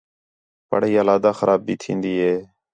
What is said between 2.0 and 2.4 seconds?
ہِے